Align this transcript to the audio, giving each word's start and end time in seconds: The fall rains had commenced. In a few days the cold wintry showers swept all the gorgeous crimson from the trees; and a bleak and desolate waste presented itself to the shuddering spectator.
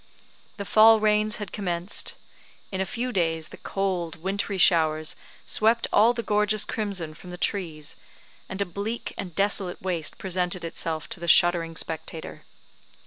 The 0.57 0.65
fall 0.65 0.99
rains 0.99 1.35
had 1.37 1.51
commenced. 1.51 2.15
In 2.71 2.81
a 2.81 2.87
few 2.87 3.11
days 3.11 3.49
the 3.49 3.57
cold 3.57 4.15
wintry 4.15 4.57
showers 4.57 5.15
swept 5.45 5.85
all 5.93 6.11
the 6.11 6.23
gorgeous 6.23 6.65
crimson 6.65 7.13
from 7.13 7.29
the 7.29 7.37
trees; 7.37 7.95
and 8.49 8.59
a 8.63 8.65
bleak 8.65 9.13
and 9.15 9.35
desolate 9.35 9.79
waste 9.79 10.17
presented 10.17 10.65
itself 10.65 11.07
to 11.09 11.19
the 11.19 11.27
shuddering 11.27 11.75
spectator. 11.75 12.45